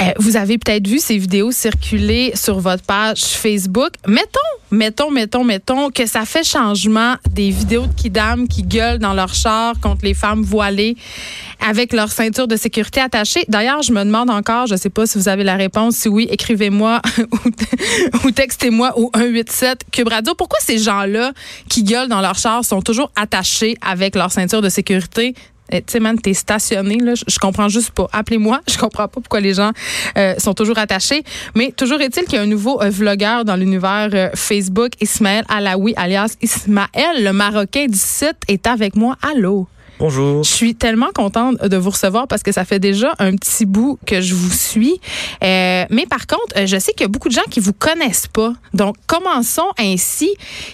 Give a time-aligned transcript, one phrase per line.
[0.00, 3.90] Euh, vous avez peut-être vu ces vidéos circuler sur votre page Facebook.
[4.06, 4.38] Mettons,
[4.70, 9.34] mettons, mettons, mettons que ça fait changement des vidéos de kidam qui gueulent dans leur
[9.34, 10.96] char contre les femmes voilées
[11.66, 13.44] avec leur ceinture de sécurité attachée.
[13.48, 15.96] D'ailleurs, je me demande encore, je ne sais pas si vous avez la réponse.
[15.96, 17.02] Si oui, écrivez-moi
[18.24, 20.34] ou, textez-moi au 187 Cube Radio.
[20.36, 21.32] Pourquoi ces gens-là
[21.68, 25.34] qui gueulent dans leur char sont toujours attachés avec leur ceinture de sécurité?
[25.70, 27.14] Eh, tu sais, man, t'es stationné, là.
[27.14, 28.08] Je, comprends juste pas.
[28.12, 28.60] Appelez-moi.
[28.68, 29.72] Je comprends pas pourquoi les gens
[30.16, 31.22] euh, sont toujours attachés.
[31.54, 35.44] Mais toujours est-il qu'il y a un nouveau euh, vlogueur dans l'univers euh, Facebook, Ismaël
[35.48, 39.16] Alaoui, alias Ismaël, le Marocain du site, est avec moi.
[39.22, 39.68] Allô?
[39.98, 40.44] Bonjour.
[40.44, 43.98] Je suis tellement contente de vous recevoir parce que ça fait déjà un petit bout
[44.06, 45.00] que je vous suis.
[45.42, 47.72] Euh, mais par contre, euh, je sais qu'il y a beaucoup de gens qui vous
[47.72, 48.52] connaissent pas.
[48.74, 50.30] Donc, commençons ainsi.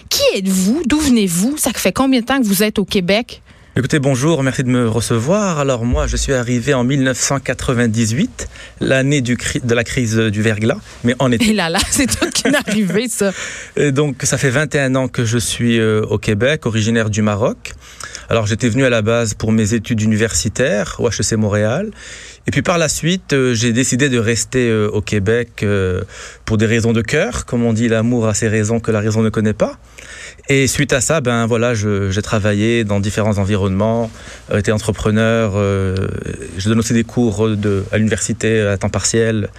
[0.09, 0.83] Qui êtes-vous?
[0.85, 1.57] D'où venez-vous?
[1.57, 3.41] Ça fait combien de temps que vous êtes au Québec?
[3.77, 5.59] Écoutez, bonjour, merci de me recevoir.
[5.59, 8.47] Alors moi, je suis arrivé en 1998,
[8.79, 11.49] l'année de la crise du verglas, mais en été.
[11.49, 13.33] Et là là, c'est tout qui est arrivé, ça.
[13.75, 17.73] Et donc, ça fait 21 ans que je suis euh, au Québec, originaire du Maroc.
[18.29, 21.91] Alors j'étais venu à la base pour mes études universitaires au HEC Montréal.
[22.47, 26.03] Et puis par la suite, euh, j'ai décidé de rester euh, au Québec euh,
[26.45, 27.45] pour des raisons de cœur.
[27.45, 29.77] Comme on dit, l'amour a ses raisons que la raison ne connaît pas.
[30.47, 34.11] Et suite à ça, ben voilà, j'ai travaillé dans différents environnements,
[34.53, 39.49] été entrepreneur, je donne aussi des cours de, à l'université à temps partiel,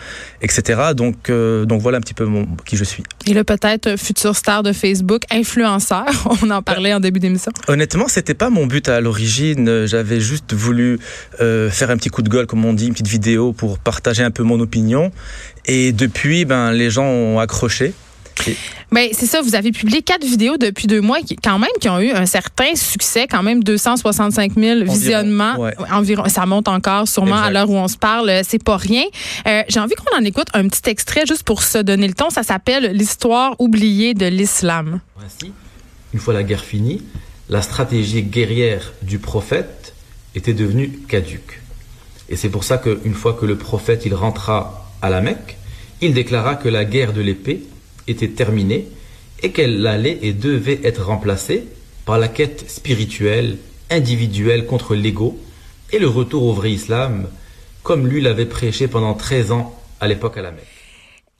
[0.42, 0.92] etc.
[0.94, 3.02] Donc, donc voilà un petit peu mon, qui je suis.
[3.26, 6.06] Et le peut-être futur star de Facebook, influenceur,
[6.42, 7.50] on en parlait en début d'émission.
[7.66, 9.86] Honnêtement, c'était pas mon but à l'origine.
[9.86, 11.00] J'avais juste voulu
[11.40, 14.30] faire un petit coup de gueule, comme on dit, une petite vidéo pour partager un
[14.30, 15.10] peu mon opinion.
[15.66, 17.92] Et depuis, ben les gens ont accroché.
[18.92, 21.88] Ben, c'est ça, vous avez publié quatre vidéos depuis deux mois, qui, quand même, qui
[21.88, 25.54] ont eu un certain succès, quand même 265 000 visionnements.
[25.91, 28.28] Environ, ça monte encore, sûrement, à l'heure où on se parle.
[28.31, 29.04] Euh, c'est pas rien.
[29.47, 32.31] Euh, j'ai envie qu'on en écoute un petit extrait juste pour se donner le ton.
[32.31, 35.00] Ça s'appelle L'histoire oubliée de l'islam.
[35.25, 35.53] Ainsi,
[36.14, 37.03] une fois la guerre finie,
[37.48, 39.94] la stratégie guerrière du prophète
[40.34, 41.60] était devenue caduque.
[42.28, 45.56] Et c'est pour ça qu'une fois que le prophète il rentra à la Mecque,
[46.00, 47.62] il déclara que la guerre de l'épée
[48.09, 48.88] était terminée
[49.42, 51.64] et qu'elle allait et devait être remplacée
[52.04, 53.59] par la quête spirituelle,
[53.91, 55.38] individuelle contre l'ego
[55.92, 57.28] et le retour au vrai islam,
[57.82, 60.75] comme lui l'avait prêché pendant 13 ans à l'époque à la Mecque.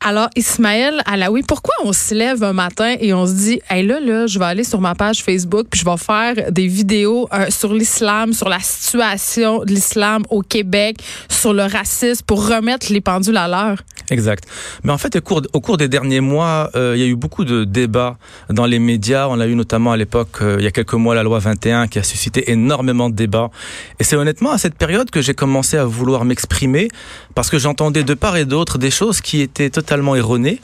[0.09, 3.99] Alors, Ismaël Alaoui, pourquoi on se lève un matin et on se dit, hey, là,
[3.99, 7.47] là, je vais aller sur ma page Facebook puis je vais faire des vidéos euh,
[7.51, 13.01] sur l'islam, sur la situation de l'islam au Québec, sur le racisme pour remettre les
[13.01, 13.83] pendules à l'heure?
[14.11, 14.45] Exact.
[14.85, 17.17] Mais en fait, au cours, au cours des derniers mois, euh, il y a eu
[17.17, 18.17] beaucoup de débats
[18.51, 19.27] dans les médias.
[19.29, 21.89] On a eu notamment à l'époque, euh, il y a quelques mois, la loi 21
[21.89, 23.51] qui a suscité énormément de débats.
[23.99, 26.89] Et c'est honnêtement à cette période que j'ai commencé à vouloir m'exprimer
[27.35, 30.61] parce que j'entendais de part et d'autre des choses qui étaient totalement erronées.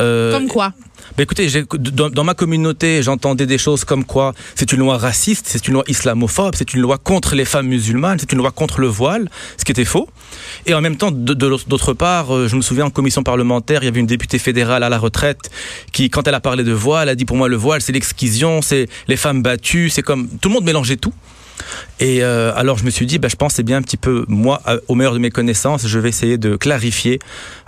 [0.00, 0.72] Euh, Comme quoi?
[1.16, 1.48] Ben écoutez,
[1.92, 5.74] dans, dans, ma communauté, j'entendais des choses comme quoi c'est une loi raciste, c'est une
[5.74, 9.30] loi islamophobe, c'est une loi contre les femmes musulmanes, c'est une loi contre le voile,
[9.56, 10.08] ce qui était faux.
[10.68, 13.88] Et en même temps, d'autre part, euh, je me souviens en commission parlementaire, il y
[13.88, 15.48] avait une députée fédérale à la retraite
[15.92, 18.62] qui, quand elle a parlé de voile, a dit pour moi le voile, c'est l'exquision,
[18.62, 21.12] c'est les femmes battues, c'est comme tout le monde mélangeait tout.
[22.00, 24.24] Et euh, alors je me suis dit, bah, je pense c'est bien un petit peu
[24.26, 27.20] moi, au meilleur de mes connaissances, je vais essayer de clarifier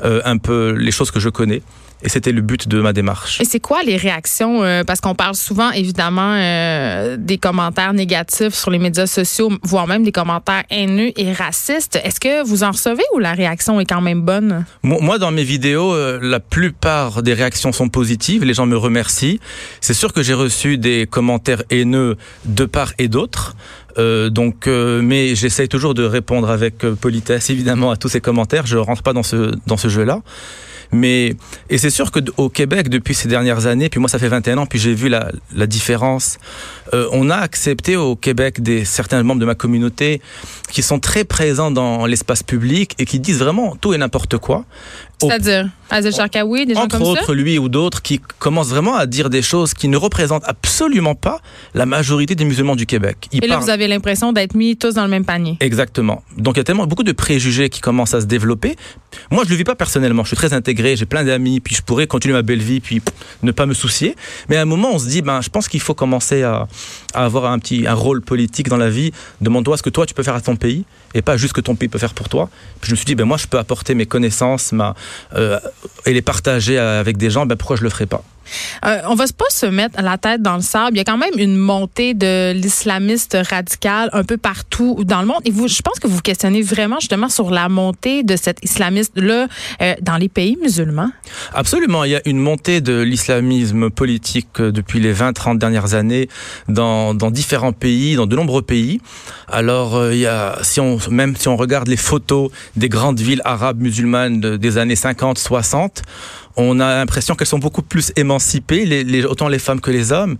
[0.05, 1.63] euh, un peu les choses que je connais.
[2.03, 3.41] Et c'était le but de ma démarche.
[3.41, 4.63] Et c'est quoi les réactions?
[4.63, 9.89] Euh, parce qu'on parle souvent, évidemment, euh, des commentaires négatifs sur les médias sociaux, voire
[9.89, 11.99] même des commentaires haineux et racistes.
[12.05, 14.65] Est-ce que vous en recevez ou la réaction est quand même bonne?
[14.83, 18.45] Moi, dans mes vidéos, euh, la plupart des réactions sont positives.
[18.45, 19.41] Les gens me remercient.
[19.81, 23.57] C'est sûr que j'ai reçu des commentaires haineux de part et d'autre.
[23.99, 28.67] Euh, donc, euh, mais j'essaye toujours de répondre avec politesse, évidemment, à tous ces commentaires.
[28.67, 30.21] Je rentre pas dans ce dans ce jeu-là.
[30.93, 31.35] Mais
[31.71, 34.59] et c'est sûr que au Québec depuis ces dernières années, puis moi ça fait 21
[34.59, 36.39] ans, puis j'ai vu la, la différence.
[36.95, 40.21] Euh, on a accepté au Québec des certains membres de ma communauté
[40.71, 44.65] qui sont très présents dans l'espace public et qui disent vraiment tout et n'importe quoi.
[45.21, 45.69] C'est-à-dire?
[45.91, 47.23] Azel Sharkawi, des gens Entre comme ça?
[47.23, 51.15] autres, lui ou d'autres qui commencent vraiment à dire des choses qui ne représentent absolument
[51.15, 51.41] pas
[51.75, 53.29] la majorité des musulmans du Québec.
[53.33, 53.65] Ils Et là, parlent...
[53.65, 55.57] vous avez l'impression d'être mis tous dans le même panier.
[55.61, 56.23] Exactement.
[56.37, 58.77] Donc, il y a tellement beaucoup de préjugés qui commencent à se développer.
[59.31, 60.23] Moi, je le vis pas personnellement.
[60.25, 63.01] Je suis très intégré, j'ai plein d'amis, puis je pourrais continuer ma belle vie, puis
[63.43, 64.17] ne pas me soucier.
[64.49, 66.69] Mais à un moment, on se dit, ben, je pense qu'il faut commencer à,
[67.15, 69.13] à avoir un petit un rôle politique dans la vie.
[69.41, 71.61] Demande-toi ce que toi, tu peux faire à ton pays et pas juste ce que
[71.61, 72.51] ton pays peut faire pour toi.
[72.81, 74.95] Puis je me suis dit, ben moi, je peux apporter mes connaissances ma,
[75.35, 75.59] euh,
[76.07, 78.23] et les partager avec des gens, ben pourquoi je le ferais pas?
[78.85, 80.97] Euh, on va pas se mettre la tête dans le sable.
[80.97, 85.27] Il y a quand même une montée de l'islamiste radical un peu partout dans le
[85.27, 85.41] monde.
[85.45, 89.47] Et vous, je pense que vous questionnez vraiment justement sur la montée de cet islamiste-là
[89.83, 91.11] euh, dans les pays musulmans.
[91.55, 92.05] Absolument.
[92.05, 96.29] Il y a une montée de l'islamisme politique euh, depuis les 20-30 dernières années
[96.69, 99.01] dans, différents pays, dans de nombreux pays.
[99.49, 104.41] Alors, euh, si on, même si on regarde les photos des grandes villes arabes musulmanes
[104.41, 106.03] des années 50-60,
[106.59, 110.37] on a l'impression qu'elles sont beaucoup plus émancipées, autant les femmes que les hommes,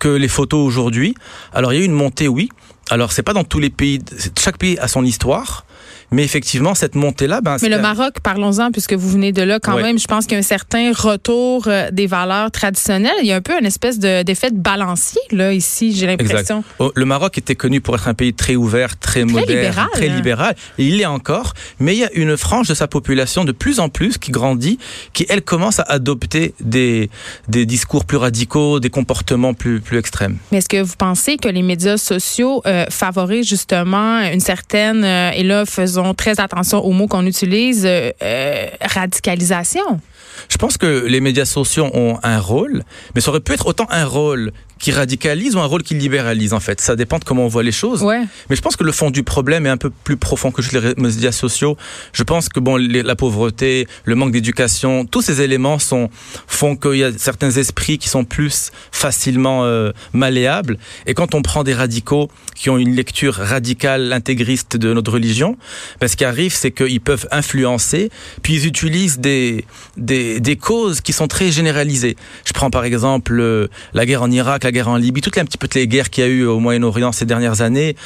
[0.00, 1.14] que les photos aujourd'hui.
[1.54, 2.50] Alors il y a eu une montée, oui.
[2.90, 4.00] Alors c'est pas dans tous les pays,
[4.38, 5.64] chaque pays a son histoire.
[6.12, 9.76] Mais effectivement, cette montée-là, ben, Mais le Maroc, parlons-en, puisque vous venez de là, quand
[9.76, 13.14] même, je pense qu'il y a un certain retour euh, des valeurs traditionnelles.
[13.20, 16.64] Il y a un peu une espèce d'effet de, balancier, là, ici, j'ai l'impression.
[16.78, 20.08] Oh, le Maroc était connu pour être un pays très ouvert, très, moderne, libéral, très
[20.08, 20.54] libéral.
[20.78, 21.54] Et il l'est encore.
[21.78, 24.78] Mais il y a une frange de sa population de plus en plus qui grandit,
[25.12, 27.10] qui, elle, commence à adopter des,
[27.48, 30.38] des discours plus radicaux, des comportements plus, plus extrêmes.
[30.50, 35.30] Mais est-ce que vous pensez que les médias sociaux euh, favorisent justement une certaine, euh,
[35.30, 40.00] et là, faisons très attention aux mots qu'on utilise, euh, euh, radicalisation.
[40.48, 42.82] Je pense que les médias sociaux ont un rôle,
[43.14, 46.54] mais ça aurait pu être autant un rôle qui radicalise ou un rôle qui libéralise
[46.54, 46.80] en fait.
[46.80, 48.02] Ça dépend de comment on voit les choses.
[48.02, 48.22] Ouais.
[48.48, 50.74] Mais je pense que le fond du problème est un peu plus profond que juste
[50.74, 51.76] les médias sociaux.
[52.12, 56.08] Je pense que bon, la pauvreté, le manque d'éducation, tous ces éléments sont
[56.46, 60.78] font qu'il y a certains esprits qui sont plus facilement euh, malléables.
[61.06, 65.56] Et quand on prend des radicaux qui ont une lecture radicale, intégriste de notre religion,
[66.00, 68.10] ben, ce qui arrive, c'est qu'ils peuvent influencer,
[68.42, 69.66] puis ils utilisent des,
[69.98, 72.16] des, des causes qui sont très généralisées.
[72.46, 75.42] Je prends par exemple euh, la guerre en Irak, la guerre en Libye, toutes les
[75.42, 77.96] un petit peu les guerres qu'il y a eu au Moyen-Orient ces dernières années.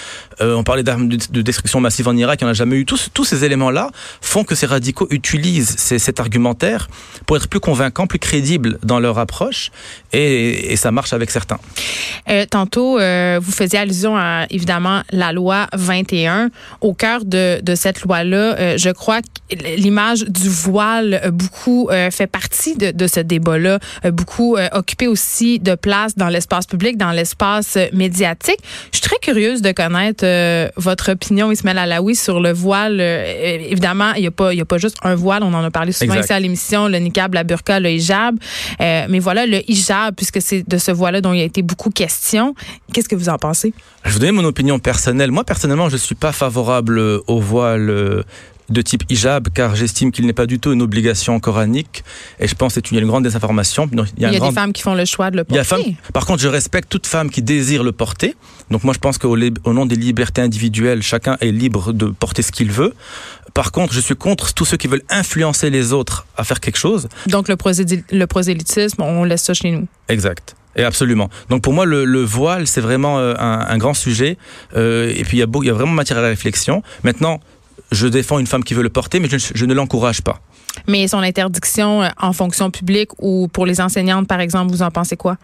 [0.41, 2.87] Euh, on parlait d'armes de, destruction massive en Irak, il n'y en a jamais eu.
[2.87, 3.91] Tous, tous ces éléments-là
[4.23, 6.89] font que ces radicaux utilisent cet argumentaire
[7.27, 9.71] pour être plus convaincants, plus crédibles dans leur approche,
[10.13, 11.59] et, ça marche avec certains.
[12.29, 16.51] Euh, tantôt, euh, vous faisiez allusion à évidemment la loi 21.
[16.81, 22.91] Au cœur de, cette loi-là, je crois que l'image du voile beaucoup fait partie de,
[22.91, 23.79] de ce débat-là,
[24.13, 28.59] beaucoup occupé aussi de place dans l'espace public, dans l'espace médiatique.
[28.93, 32.99] Je suis très curieuse de connaître euh, votre opinion, Ismaël Alaoui, sur le voile.
[33.01, 35.93] Euh, évidemment, il n'y a, pas, a pas juste un voile, on en a parlé
[35.93, 38.37] souvent ici à l'émission, le niqab, la burqa, le hijab.
[38.81, 41.91] Euh, mais voilà, le hijab, puisque c'est de ce voile-là dont il a été beaucoup
[41.91, 42.55] question.
[42.93, 43.75] Qu'est-ce que vous en pensez?
[44.05, 45.31] Je vous donner mon opinion personnelle.
[45.31, 48.25] Moi, personnellement, je ne suis pas favorable au voile
[48.69, 52.05] de type hijab, car j'estime qu'il n'est pas du tout une obligation coranique.
[52.41, 53.89] Et je pense qu'il y a une grande désinformation.
[54.17, 55.97] Il y a, des femmes qui font le choix de le porter.
[56.13, 58.35] Par contre, je respecte toute femme qui désire le porter.
[58.71, 62.53] Donc moi, je pense qu'au nom des libertés individuelles, chacun est libre de porter ce
[62.53, 62.95] qu'il veut.
[63.53, 66.79] Par contre, je suis contre tous ceux qui veulent influencer les autres à faire quelque
[66.79, 67.09] chose.
[67.29, 69.87] Donc le, prosélytisme, on laisse ça chez nous.
[70.09, 70.57] Exact.
[70.77, 71.31] Et absolument.
[71.51, 74.39] Donc pour moi, le, voile, c'est vraiment euh, un, grand sujet.
[74.77, 76.83] Euh, et puis il y, a il y a vraiment matière à la réflexion.
[77.05, 77.41] Maintenant,
[77.95, 80.41] je défends une femme qui veut le porter, mais je, ne l'encourage pas.
[80.89, 84.91] Mais son interdiction euh, en fonction publique ou pour les enseignantes, par exemple, vous en
[84.91, 85.37] pensez quoi?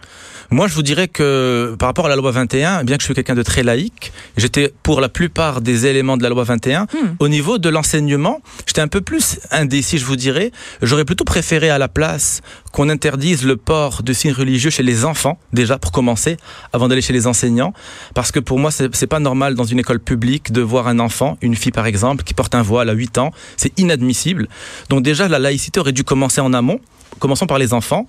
[0.50, 3.14] Moi, je vous dirais que par rapport à la loi 21, bien que je suis
[3.14, 6.82] quelqu'un de très laïque, j'étais pour la plupart des éléments de la loi 21.
[6.82, 6.86] Hmm.
[7.20, 10.50] Au niveau de l'enseignement, j'étais un peu plus indécis, je vous dirais.
[10.82, 12.40] J'aurais plutôt préféré à la place
[12.72, 16.36] qu'on interdise le port de signes religieux chez les enfants, déjà pour commencer,
[16.72, 17.72] avant d'aller chez les enseignants.
[18.14, 21.36] Parce que pour moi, c'est pas normal dans une école publique de voir un enfant,
[21.42, 23.32] une fille par exemple, qui porte un voile à 8 ans.
[23.56, 24.48] C'est inadmissible.
[24.88, 26.80] Donc déjà, la laïcité aurait dû commencer en amont
[27.18, 28.06] commençons par les enfants.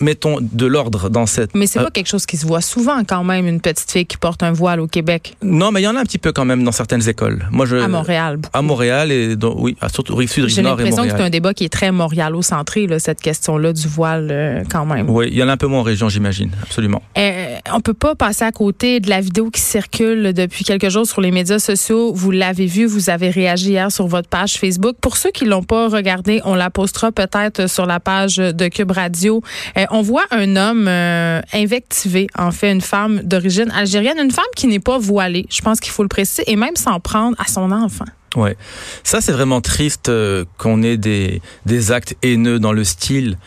[0.00, 1.54] Mettons de l'ordre dans cette.
[1.54, 4.06] Mais c'est pas euh, quelque chose qui se voit souvent quand même, une petite fille
[4.06, 5.36] qui porte un voile au Québec.
[5.42, 7.46] Non, mais il y en a un petit peu quand même dans certaines écoles.
[7.50, 7.76] Moi, je.
[7.76, 8.38] À Montréal.
[8.52, 11.64] À Montréal et oui, surtout rive sud, rive J'ai l'impression que c'est un débat qui
[11.64, 15.08] est très montréalo-centré, cette question-là du voile euh, quand même.
[15.10, 17.02] Oui, il y en a un peu moins en région, j'imagine, absolument.
[17.16, 21.06] Euh, on peut pas passer à côté de la vidéo qui circule depuis quelques jours
[21.06, 22.12] sur les médias sociaux.
[22.12, 24.96] Vous l'avez vu, vous avez réagi hier sur votre page Facebook.
[25.00, 28.90] Pour ceux qui l'ont pas regardé, on la postera peut-être sur la page de Cube
[28.90, 29.42] Radio.
[29.76, 34.44] Euh, on voit un homme euh, invectiver, en fait, une femme d'origine algérienne, une femme
[34.56, 37.48] qui n'est pas voilée, je pense qu'il faut le préciser, et même s'en prendre à
[37.48, 38.04] son enfant.
[38.36, 38.56] Ouais,
[39.04, 43.38] ça c'est vraiment triste euh, qu'on ait des, des actes haineux dans le style.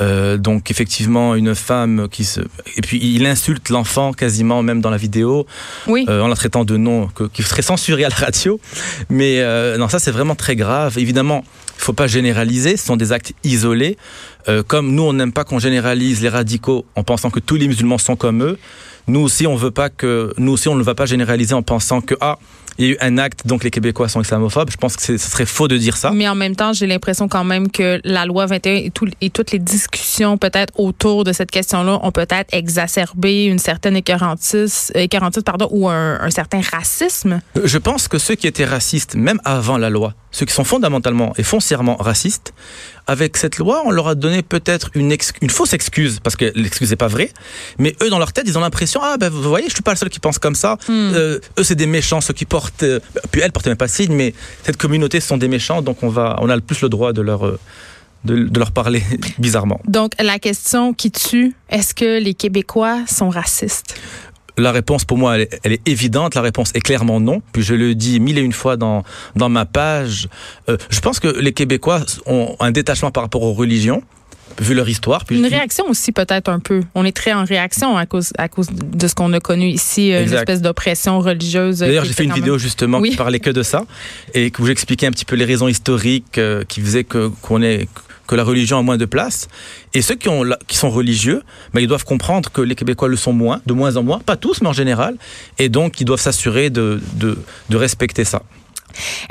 [0.00, 2.40] donc effectivement une femme qui se
[2.76, 5.44] et puis il insulte l'enfant quasiment même dans la vidéo
[5.88, 6.06] oui.
[6.08, 8.60] en la traitant de nom qui serait censuré à la radio
[9.10, 9.42] mais
[9.76, 11.42] non ça c'est vraiment très grave évidemment
[11.78, 13.96] il faut pas généraliser, ce sont des actes isolés.
[14.48, 17.68] Euh, comme nous, on n'aime pas qu'on généralise les radicaux en pensant que tous les
[17.68, 18.58] musulmans sont comme eux.
[19.06, 22.00] Nous aussi, on veut pas que, nous aussi, on ne va pas généraliser en pensant
[22.00, 22.38] que ah,
[22.78, 24.70] il y a eu un acte, donc les Québécois sont islamophobes.
[24.70, 26.12] Je pense que ce serait faux de dire ça.
[26.12, 29.30] Mais en même temps, j'ai l'impression quand même que la loi 21 et, tout, et
[29.30, 34.92] toutes les discussions peut-être autour de cette question-là ont peut-être exacerbé une certaine écœurantise,
[35.44, 37.40] pardon, ou un, un certain racisme.
[37.64, 41.32] Je pense que ceux qui étaient racistes, même avant la loi, ceux qui sont fondamentalement
[41.36, 42.52] et foncièrement racistes,
[43.06, 46.90] avec cette loi, on leur a donné peut-être une, une fausse excuse, parce que l'excuse
[46.90, 47.30] n'est pas vraie,
[47.78, 49.92] mais eux, dans leur tête, ils ont l'impression, ah ben vous voyez, je suis pas
[49.92, 51.12] le seul qui pense comme ça, hmm.
[51.14, 54.12] euh, eux, c'est des méchants, ceux qui portent, euh, puis elles portaient même pas signe,
[54.12, 56.88] mais cette communauté, ce sont des méchants, donc on, va, on a le plus le
[56.88, 57.46] droit de leur...
[57.46, 57.58] Euh,
[58.24, 59.02] de, leur parler
[59.38, 59.80] bizarrement.
[59.86, 63.94] Donc, la question qui tue, est-ce que les Québécois sont racistes?
[64.58, 66.34] La réponse, pour moi, elle est, évidente.
[66.34, 67.42] La réponse est clairement non.
[67.52, 69.04] Puis je le dis mille et une fois dans,
[69.36, 70.28] dans ma page.
[70.68, 74.02] Euh, je pense que les Québécois ont un détachement par rapport aux religions
[74.60, 75.24] vu leur histoire.
[75.24, 76.82] Puis une réaction aussi peut-être un peu.
[76.94, 80.12] On est très en réaction à cause, à cause de ce qu'on a connu ici,
[80.12, 81.78] euh, une espèce d'oppression religieuse.
[81.78, 83.84] D'ailleurs, j'ai fait une vidéo justement qui parlait que de ça
[84.34, 87.88] et où j'expliquais un petit peu les raisons historiques euh, qui faisaient que qu'on est
[88.28, 89.48] que la religion a moins de place.
[89.94, 91.42] Et ceux qui, ont, qui sont religieux,
[91.74, 94.36] ben, ils doivent comprendre que les Québécois le sont moins, de moins en moins, pas
[94.36, 95.16] tous, mais en général.
[95.58, 97.00] Et donc, ils doivent s'assurer de,
[97.72, 98.42] respecter ça.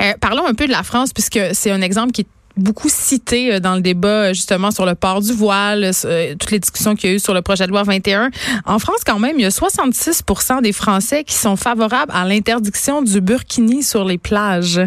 [0.02, 2.26] Euh, parlons un peu de la France, puisque c'est un exemple qui est
[2.58, 6.50] beaucoup cité euh, dans le débat euh, justement sur le port du voile, euh, toutes
[6.50, 8.30] les discussions qu'il y a eu sur le projet de loi 21.
[8.66, 10.22] En France, quand même, il y a 66
[10.62, 14.80] des Français qui sont favorables à l'interdiction du burkini sur les plages.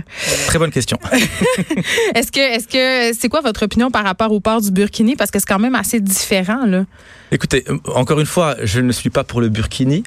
[0.47, 0.97] Très bonne question.
[2.15, 5.15] est-ce que, est-ce que, c'est quoi votre opinion par rapport au port du burkini?
[5.15, 6.85] Parce que c'est quand même assez différent là.
[7.31, 7.63] Écoutez,
[7.95, 10.03] encore une fois, je ne suis pas pour le burkini.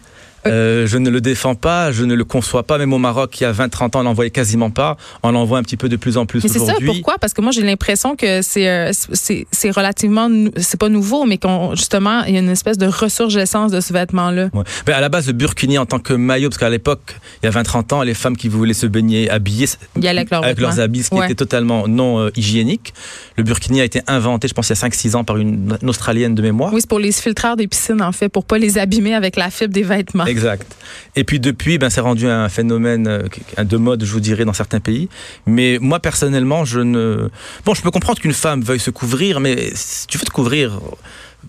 [0.46, 2.78] Euh, je ne le défends pas, je ne le conçois pas.
[2.78, 4.96] Même au Maroc, il y a 20-30 ans, on l'en voyait quasiment pas.
[5.22, 6.60] On l'en voit un petit peu de plus en plus aujourd'hui.
[6.60, 7.18] Mais c'est ça, pourquoi?
[7.18, 11.74] Parce que moi, j'ai l'impression que c'est euh, c'est relativement, c'est pas nouveau, mais qu'on
[11.74, 14.48] justement, il y a une espèce de ressurgescence de ce vêtement-là.
[14.52, 14.64] Ouais.
[14.86, 17.48] Ben, à la base, le burkini en tant que maillot, parce qu'à l'époque, il y
[17.48, 19.68] a 20-30 ans, les femmes qui voulaient se baigner habillées
[20.02, 22.94] avec, leurs habits, ce qui était totalement non euh, hygiénique.
[23.36, 25.88] Le burkini a été inventé, je pense, il y a 5-6 ans par une, une,
[25.88, 26.72] Australienne de mémoire.
[26.72, 29.50] Oui, c'est pour les filtreurs des piscines, en fait, pour pas les abîmer avec la
[29.50, 30.24] fibre des vêtements.
[30.34, 30.76] Exact.
[31.14, 34.52] Et puis depuis, ben, c'est rendu un phénomène euh, de mode, je vous dirais, dans
[34.52, 35.08] certains pays.
[35.46, 37.28] Mais moi, personnellement, je ne...
[37.64, 40.80] Bon, je peux comprendre qu'une femme veuille se couvrir, mais si tu veux te couvrir...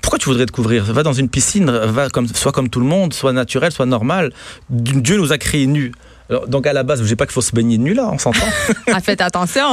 [0.01, 0.83] Pourquoi tu voudrais te couvrir?
[0.83, 4.33] Va dans une piscine, va comme, soit comme tout le monde, soit naturel, soit normal.
[4.69, 5.93] Dieu nous a créés nus.
[6.47, 8.19] donc à la base, je ne dis pas qu'il faut se baigner nu là, on
[8.19, 8.45] s'entend.
[8.93, 9.63] ah, faites attention.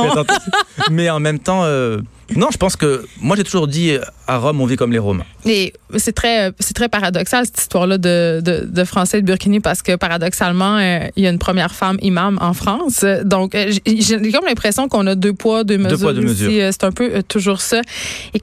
[0.93, 1.99] Mais en même temps, euh,
[2.37, 3.97] non, je pense que moi j'ai toujours dit
[4.27, 5.25] à Rome on vit comme les Romains.
[5.45, 9.83] Et c'est très c'est très paradoxal cette histoire-là de, de, de, Français de Burkini parce
[9.83, 13.05] que paradoxalement euh, il y a une première femme imam en France.
[13.25, 15.99] Donc euh, j'ai comme l'impression qu'on a deux poids deux mesures.
[15.99, 16.51] Deux poids, deux mesures.
[16.73, 17.81] C'est un peu toujours ça.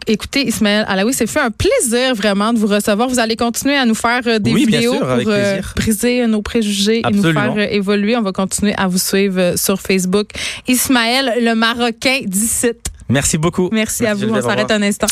[0.07, 3.09] écoutez Ismaël Alaoui, c'est fait un plaisir vraiment de vous recevoir.
[3.09, 5.33] Vous allez continuer à nous faire des vidéos pour
[5.75, 8.15] briser nos préjugés et nous faire évoluer.
[8.17, 10.29] On va continuer à vous suivre sur Facebook.
[10.67, 12.67] Ismaël le Marocain d'ici.
[13.09, 13.69] Merci beaucoup.
[13.71, 14.29] Merci, à vous.
[14.29, 15.07] On s'arrête un instant.